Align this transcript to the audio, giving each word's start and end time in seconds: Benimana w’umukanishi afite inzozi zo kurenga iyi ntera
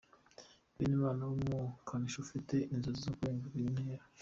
Benimana 0.77 1.21
w’umukanishi 1.29 2.17
afite 2.25 2.55
inzozi 2.73 2.99
zo 3.05 3.11
kurenga 3.17 3.47
iyi 3.57 3.69
ntera 3.75 4.03